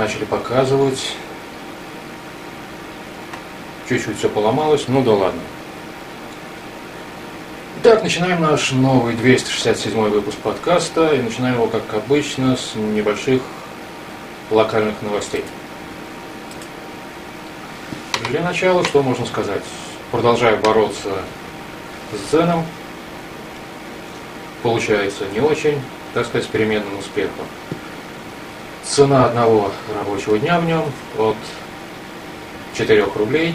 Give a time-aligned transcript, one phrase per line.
[0.00, 1.14] Начали показывать.
[3.86, 5.42] Чуть-чуть все поломалось, ну да ладно.
[7.82, 11.14] Итак, начинаем наш новый 267 выпуск подкаста.
[11.14, 13.42] И начинаем его, как обычно, с небольших
[14.50, 15.44] локальных новостей.
[18.30, 19.64] Для начала, что можно сказать?
[20.12, 21.18] Продолжаю бороться
[22.10, 22.64] с Зеном.
[24.62, 25.78] Получается не очень,
[26.14, 27.44] так сказать, с переменным успехом.
[28.84, 30.84] Цена одного рабочего дня в нем
[31.18, 31.36] от
[32.74, 33.54] 4 рублей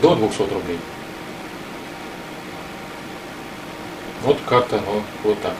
[0.00, 0.78] до 200 рублей.
[4.22, 5.54] Вот как-то оно вот так.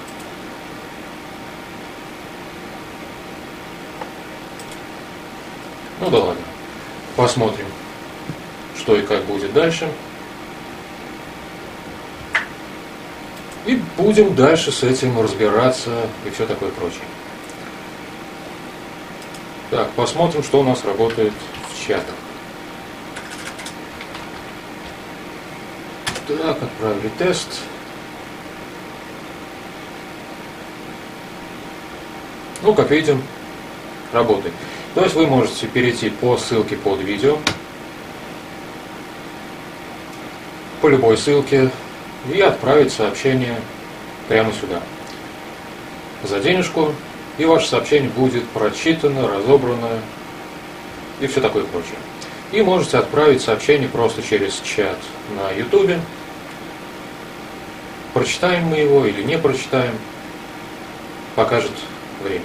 [6.01, 6.43] Ну да ладно.
[7.17, 7.67] Посмотрим,
[8.77, 9.89] что и как будет дальше.
[13.67, 17.05] И будем дальше с этим разбираться и все такое прочее.
[19.71, 21.33] Так, посмотрим, что у нас работает
[21.73, 22.15] в чатах.
[26.29, 27.61] Так, отправили тест.
[32.63, 33.23] Ну, как видим,
[34.13, 34.55] работает.
[34.95, 37.39] То есть вы можете перейти по ссылке под видео,
[40.81, 41.71] по любой ссылке,
[42.33, 43.57] и отправить сообщение
[44.29, 44.81] прямо сюда.
[46.23, 46.95] За денежку,
[47.37, 50.01] и ваше сообщение будет прочитано, разобрано
[51.21, 51.97] и все такое прочее.
[52.53, 54.99] И можете отправить сообщение просто через чат
[55.37, 55.99] на YouTube.
[58.13, 59.95] Прочитаем мы его или не прочитаем,
[61.35, 61.73] покажет
[62.23, 62.45] время.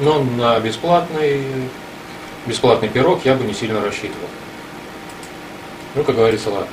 [0.00, 1.44] Но на бесплатный,
[2.46, 4.28] бесплатный пирог я бы не сильно рассчитывал.
[5.94, 6.68] Ну, как говорится, ладно.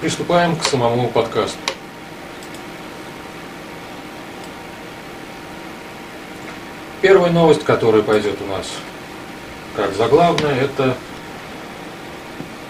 [0.00, 1.58] Приступаем к самому подкасту.
[7.02, 8.68] Первая новость, которая пойдет у нас
[9.74, 10.94] как заглавная, это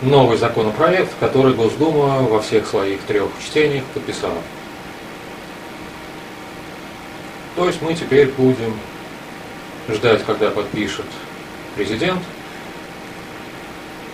[0.01, 4.39] новый законопроект, который Госдума во всех своих трех чтениях подписала.
[7.57, 8.79] То есть мы теперь будем
[9.89, 11.07] ждать, когда подпишет
[11.77, 12.21] президент,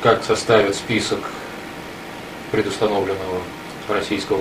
[0.09, 1.19] как составят список
[2.51, 3.43] предустановленного
[3.91, 4.41] российского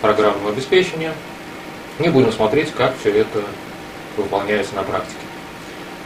[0.00, 1.12] программного обеспечения,
[1.98, 3.42] и будем смотреть, как все это
[4.16, 5.18] выполняется на практике.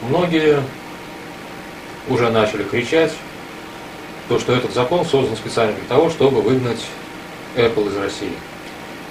[0.09, 0.63] Многие
[2.09, 3.13] уже начали кричать,
[4.31, 6.87] то, что этот закон создан специально для того, чтобы выгнать
[7.57, 8.33] Apple из России.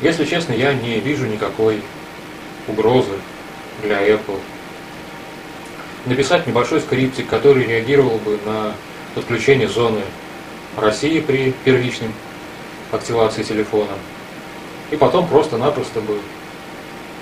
[0.01, 1.83] Если честно, я не вижу никакой
[2.67, 3.13] угрозы
[3.83, 4.39] для Apple.
[6.07, 8.73] Написать небольшой скриптик, который реагировал бы на
[9.15, 10.01] подключение зоны
[10.77, 12.09] России при первичной
[12.91, 13.91] активации телефона.
[14.91, 16.19] И потом просто-напросто бы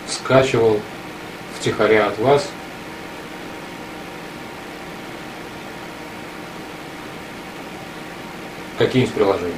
[0.08, 0.80] скачивал
[1.60, 2.48] втихаря от вас
[8.78, 9.54] какие-нибудь приложения.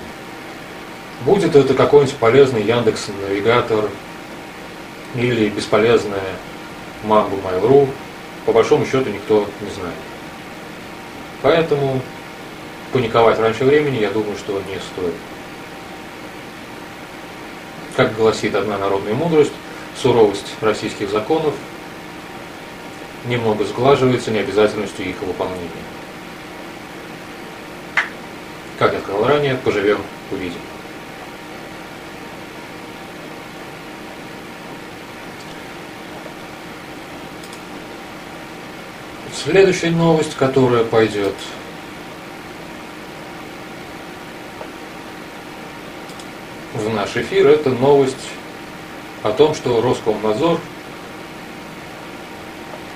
[1.25, 3.89] Будет это какой-нибудь полезный Яндекс Навигатор
[5.15, 6.35] или бесполезная
[7.03, 7.89] Mambo Mail.ru,
[8.45, 9.95] по большому счету никто не знает.
[11.41, 12.01] Поэтому
[12.91, 15.13] паниковать раньше времени, я думаю, что не стоит.
[17.95, 19.51] Как гласит одна народная мудрость,
[20.01, 21.53] суровость российских законов
[23.25, 25.69] немного сглаживается необязательностью их выполнения.
[28.77, 29.99] Как я сказал ранее, поживем,
[30.31, 30.59] увидим.
[39.35, 41.35] Следующая новость, которая пойдет
[46.79, 48.15] в наш эфир, это новость
[49.23, 50.59] о том, что Роскомнадзор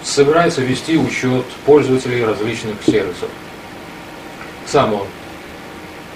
[0.03, 3.29] собирается вести учет пользователей различных сервисов.
[4.65, 5.07] Сам он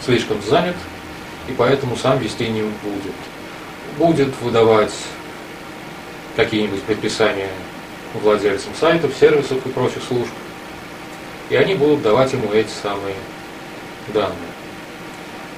[0.06, 0.76] слишком занят,
[1.48, 3.16] и поэтому сам вести не будет.
[3.98, 4.94] Будет выдавать
[6.36, 7.50] какие-нибудь предписания
[8.14, 10.32] владельцам сайтов, сервисов и прочих служб.
[11.50, 13.16] И они будут давать ему эти самые
[14.14, 14.36] данные.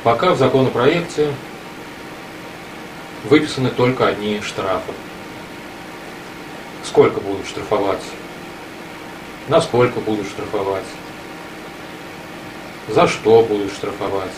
[0.04, 1.34] Пока в законопроекте
[3.24, 4.94] выписаны только одни штрафы.
[6.84, 8.04] Сколько будут штрафовать?
[9.48, 10.86] Насколько будут штрафовать?
[12.88, 14.32] За что будут штрафовать?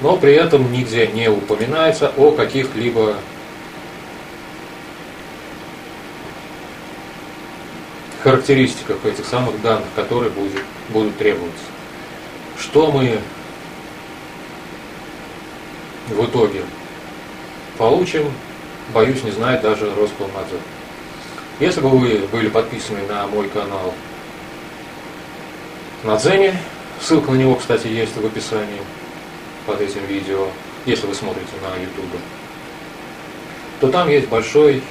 [0.00, 3.16] Но при этом нигде не упоминается о каких-либо
[8.22, 11.64] характеристиках этих самых данных, которые будет, будут требоваться.
[12.58, 13.20] Что мы
[16.10, 16.62] в итоге
[17.78, 18.30] получим,
[18.92, 20.60] боюсь, не знает даже Роскомнадзор.
[21.60, 23.94] Если бы вы были подписаны на мой канал
[26.04, 26.56] на Дзене,
[27.00, 28.80] ссылка на него, кстати, есть в описании
[29.66, 30.46] под этим видео,
[30.86, 32.20] если вы смотрите на YouTube,
[33.80, 34.82] то там есть большой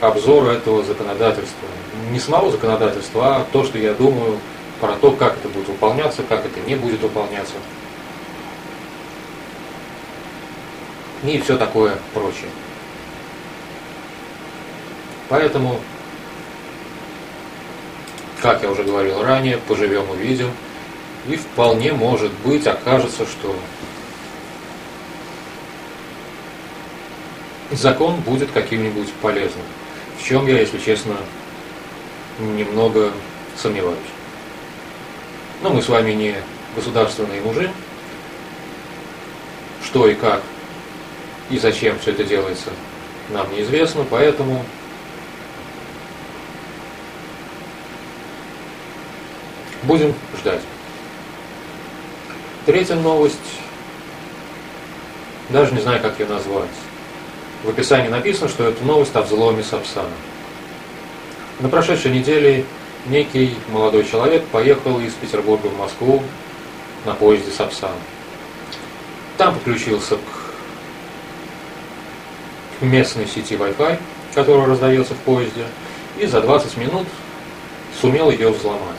[0.00, 1.68] обзор этого законодательства.
[2.10, 4.38] Не самого законодательства, а то, что я думаю
[4.80, 7.54] про то, как это будет выполняться, как это не будет выполняться.
[11.24, 12.50] И все такое прочее.
[15.30, 15.80] Поэтому,
[18.42, 20.50] как я уже говорил ранее, поживем увидим.
[21.26, 23.56] И вполне может быть окажется, что
[27.70, 29.64] закон будет каким-нибудь полезным.
[30.18, 31.16] В чем я, если честно,
[32.38, 33.10] немного
[33.56, 33.98] сомневаюсь.
[35.62, 36.34] Но мы с вами не
[36.76, 37.70] государственные мужи.
[39.82, 40.42] Что и как
[41.50, 42.70] и зачем все это делается,
[43.30, 44.64] нам неизвестно, поэтому
[49.82, 50.60] будем ждать.
[52.66, 53.38] Третья новость,
[55.50, 56.70] даже не знаю, как ее назвать.
[57.62, 60.08] В описании написано, что это новость о взломе Сапсана.
[61.60, 62.64] На прошедшей неделе
[63.06, 66.22] некий молодой человек поехал из Петербурга в Москву
[67.04, 67.92] на поезде Сапсан.
[69.36, 70.33] Там подключился к
[72.90, 73.98] местной сети Wi-Fi,
[74.34, 75.64] которая раздается в поезде,
[76.18, 77.06] и за 20 минут
[78.00, 78.98] сумел ее взломать.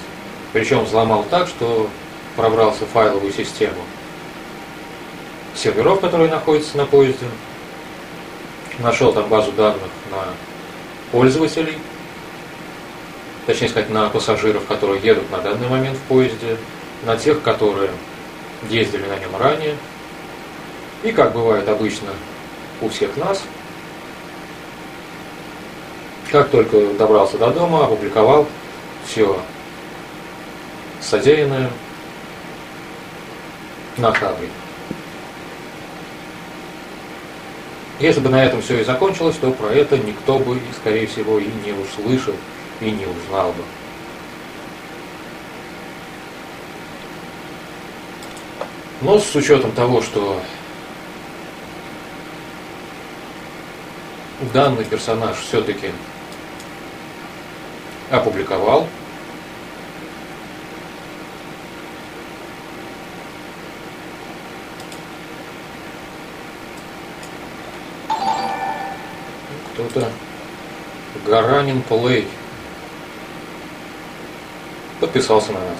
[0.53, 1.89] Причем взломал так, что
[2.35, 3.81] пробрался в файловую систему
[5.55, 7.25] серверов, которые находятся на поезде,
[8.79, 10.23] нашел там базу данных на
[11.11, 11.77] пользователей,
[13.45, 16.57] точнее сказать, на пассажиров, которые едут на данный момент в поезде,
[17.05, 17.91] на тех, которые
[18.69, 19.75] ездили на нем ранее.
[21.03, 22.09] И, как бывает обычно
[22.81, 23.43] у всех нас,
[26.31, 28.47] как только добрался до дома, опубликовал
[29.05, 29.39] все
[31.01, 31.69] содеянное
[33.97, 34.49] на Хабре.
[37.99, 41.47] Если бы на этом все и закончилось, то про это никто бы, скорее всего, и
[41.65, 42.33] не услышал,
[42.81, 43.63] и не узнал бы.
[49.01, 50.41] Но с учетом того, что
[54.53, 55.91] данный персонаж все-таки
[58.09, 58.87] опубликовал
[69.75, 70.09] кто-то
[71.25, 72.27] Гаранин Плей
[74.99, 75.77] подписался на нас.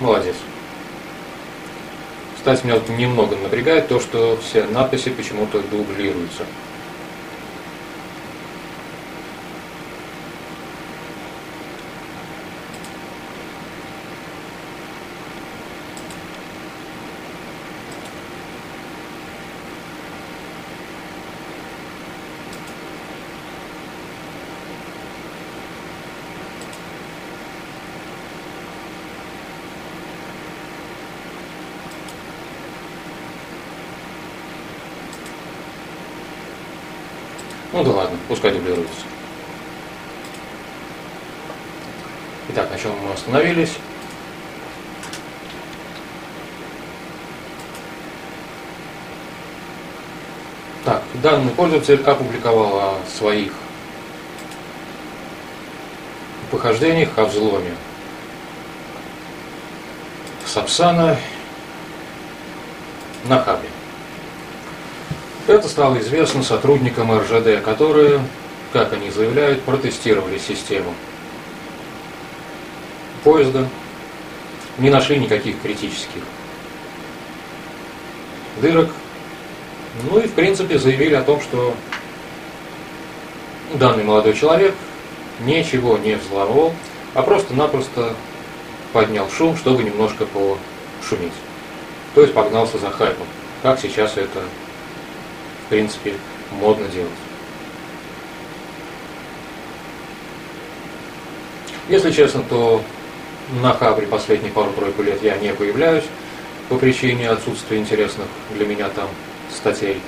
[0.00, 0.36] Молодец.
[2.36, 6.44] Кстати, меня немного напрягает то, что все надписи почему-то дублируются.
[37.72, 39.04] Ну да ладно, пускай дублируется.
[42.48, 43.76] Итак, на чем мы остановились?
[50.84, 53.52] Так, данный пользователь опубликовал о своих
[56.50, 57.74] похождениях о взломе
[60.44, 61.16] Сапсана
[63.26, 63.68] на хабе.
[65.60, 68.22] Это стало известно сотрудникам РЖД, которые,
[68.72, 70.94] как они заявляют, протестировали систему
[73.24, 73.68] поезда,
[74.78, 76.22] не нашли никаких критических
[78.62, 78.88] дырок,
[80.04, 81.74] ну и в принципе заявили о том, что
[83.74, 84.74] данный молодой человек
[85.40, 86.72] ничего не взломал,
[87.12, 88.14] а просто-напросто
[88.94, 91.34] поднял шум, чтобы немножко пошуметь.
[92.14, 93.26] То есть погнался за хайпом,
[93.62, 94.40] как сейчас это
[95.70, 96.14] принципе,
[96.52, 97.10] модно делать.
[101.88, 102.82] Если честно, то
[103.62, 106.04] на Хабре последние пару-тройку лет я не появляюсь
[106.68, 109.08] по причине отсутствия интересных для меня там
[109.52, 110.00] статей.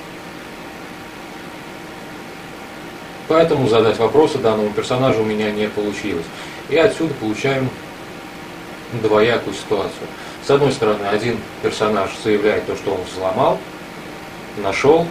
[3.27, 6.25] Поэтому задать вопросы данному персонажу у меня не получилось.
[6.69, 7.69] И отсюда получаем
[9.01, 10.07] двоякую ситуацию.
[10.45, 13.59] С одной стороны, один персонаж заявляет то, что он взломал,
[14.57, 15.07] нашел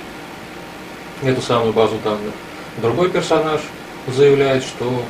[1.31, 2.35] эту самую базу данных.
[2.79, 3.61] Другой персонаж
[4.09, 5.03] заявляет, что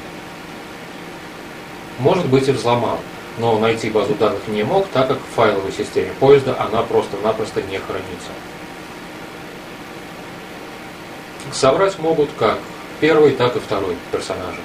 [1.98, 2.98] может быть и взломал,
[3.38, 7.78] но найти базу данных не мог, так как в файловой системе поезда она просто-напросто не
[7.78, 8.30] хранится.
[11.52, 12.58] Соврать могут как
[13.00, 14.60] первый, так и второй персонажи.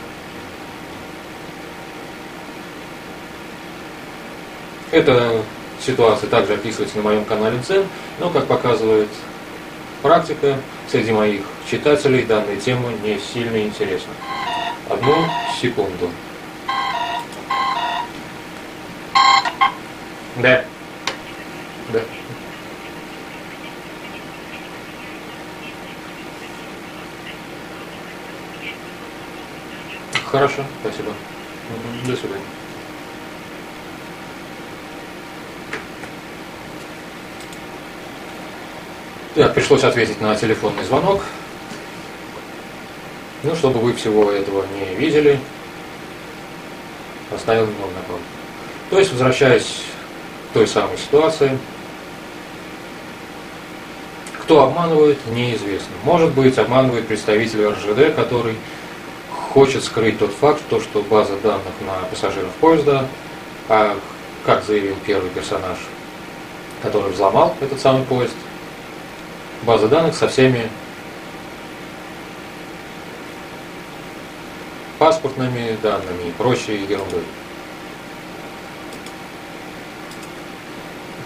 [4.91, 5.41] Эта
[5.85, 7.85] ситуация также описывается на моем канале Дзен,
[8.19, 9.09] но, как показывает
[10.01, 10.57] практика,
[10.89, 14.13] среди моих читателей данная тема не сильно интересна.
[14.89, 15.29] Одну
[15.61, 16.09] секунду.
[20.37, 20.63] Да.
[21.91, 21.99] Да.
[30.25, 31.13] Хорошо, спасибо.
[32.05, 32.43] До свидания.
[39.53, 41.21] Пришлось ответить на телефонный звонок.
[43.43, 45.39] Ну, чтобы вы всего этого не видели,
[47.33, 47.91] оставил немного.
[48.89, 49.81] То есть, возвращаясь
[50.49, 51.57] к той самой ситуации,
[54.41, 55.93] кто обманывает, неизвестно.
[56.03, 58.55] Может быть, обманывает представитель РЖД, который
[59.29, 63.05] хочет скрыть тот факт, то, что база данных на пассажиров поезда,
[63.69, 63.97] а
[64.45, 65.77] как заявил первый персонаж,
[66.81, 68.33] который взломал этот самый поезд,
[69.63, 70.69] базы данных со всеми
[74.99, 77.23] паспортными данными и прочей ерундой.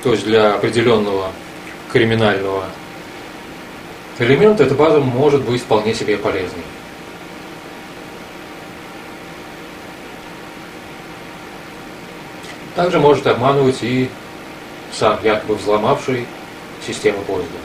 [0.04, 1.32] То есть для определенного
[1.92, 2.66] криминального
[4.18, 6.64] элемента эта база может быть вполне себе полезной.
[12.76, 14.10] Также может обманывать и
[14.92, 16.26] сам якобы взломавший
[16.86, 17.58] систему поезда.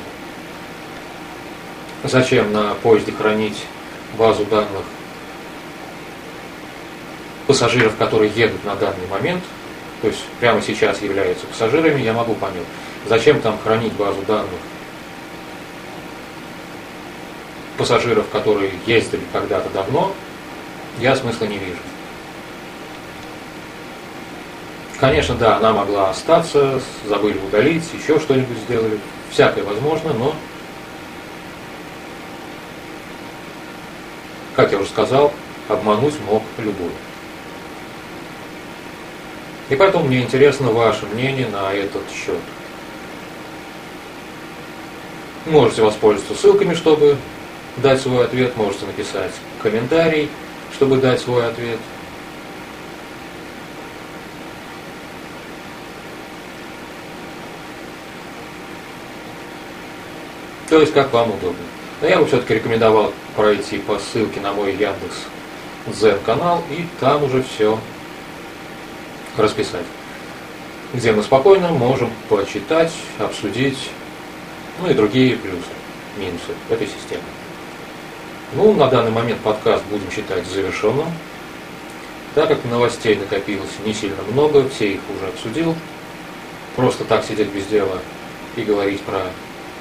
[2.08, 3.64] Зачем на поезде хранить
[4.16, 4.84] базу данных
[7.48, 9.42] пассажиров, которые едут на данный момент,
[10.02, 12.66] то есть прямо сейчас являются пассажирами, я могу понять.
[13.08, 14.50] Зачем там хранить базу данных
[17.76, 20.12] пассажиров, которые ездили когда-то давно,
[21.00, 21.78] я смысла не вижу.
[25.00, 28.98] Конечно, да, она могла остаться, забыли удалить, еще что-нибудь сделали.
[29.30, 30.34] Всякое возможно, но
[34.56, 35.32] Как я уже сказал,
[35.68, 36.90] обмануть мог любой.
[39.68, 42.38] И поэтому мне интересно ваше мнение на этот счет.
[45.44, 47.16] Можете воспользоваться ссылками, чтобы
[47.76, 49.32] дать свой ответ, можете написать
[49.62, 50.30] комментарий,
[50.72, 51.78] чтобы дать свой ответ.
[60.70, 61.56] То есть, как вам удобно.
[62.00, 65.16] Но я бы все-таки рекомендовал пройти по ссылке на мой Яндекс
[65.86, 67.78] Дзен канал и там уже все
[69.36, 69.84] расписать.
[70.92, 73.90] Где мы спокойно можем почитать, обсудить,
[74.80, 75.58] ну и другие плюсы,
[76.16, 77.22] минусы этой системы.
[78.54, 81.08] Ну, на данный момент подкаст будем считать завершенным.
[82.34, 85.74] Так как новостей накопилось не сильно много, все их уже обсудил.
[86.76, 87.98] Просто так сидеть без дела
[88.56, 89.22] и говорить про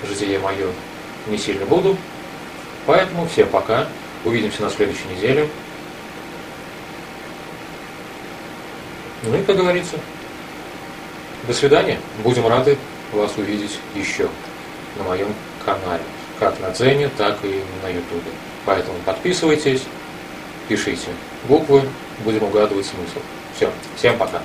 [0.07, 0.67] житие мое
[1.27, 1.97] не сильно буду.
[2.85, 3.87] Поэтому всем пока.
[4.23, 5.47] Увидимся на следующей неделе.
[9.23, 9.97] Ну и, как говорится,
[11.47, 11.99] до свидания.
[12.23, 12.77] Будем рады
[13.11, 14.29] вас увидеть еще
[14.97, 16.03] на моем канале.
[16.39, 18.31] Как на Дзене, так и на Ютубе.
[18.65, 19.83] Поэтому подписывайтесь,
[20.67, 21.07] пишите
[21.47, 21.83] буквы,
[22.23, 23.19] будем угадывать смысл.
[23.55, 24.41] Все, всем пока.